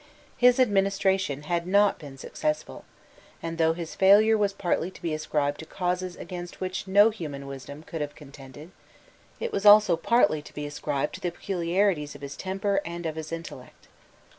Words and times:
His 0.35 0.59
administration 0.59 1.43
had 1.43 1.67
not 1.67 1.99
been 1.99 2.17
successful; 2.17 2.85
and, 3.43 3.59
though 3.59 3.73
his 3.73 3.93
failure 3.93 4.35
was 4.35 4.51
partly 4.51 4.89
to 4.89 4.99
be 4.99 5.13
ascribed 5.13 5.59
to 5.59 5.65
causes 5.67 6.15
against 6.15 6.59
which 6.59 6.87
no 6.87 7.11
human 7.11 7.45
wisdom 7.45 7.83
could 7.83 8.01
have 8.01 8.15
contended, 8.15 8.71
it 9.39 9.51
was 9.51 9.63
also 9.63 9.95
partly 9.95 10.41
to 10.41 10.53
be 10.55 10.65
ascribed 10.65 11.13
to 11.13 11.21
the 11.21 11.29
peculiarities 11.29 12.15
of 12.15 12.21
his 12.21 12.35
temper 12.35 12.81
and 12.83 13.05
of 13.05 13.15
his 13.15 13.31
intellect. 13.31 13.89